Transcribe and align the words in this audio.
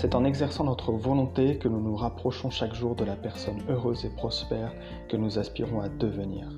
C'est 0.00 0.14
en 0.14 0.24
exerçant 0.24 0.64
notre 0.64 0.92
volonté 0.92 1.58
que 1.58 1.68
nous 1.68 1.82
nous 1.82 1.94
rapprochons 1.94 2.48
chaque 2.48 2.72
jour 2.72 2.96
de 2.96 3.04
la 3.04 3.16
personne 3.16 3.60
heureuse 3.68 4.06
et 4.06 4.08
prospère 4.08 4.72
que 5.10 5.18
nous 5.18 5.38
aspirons 5.38 5.82
à 5.82 5.90
devenir. 5.90 6.48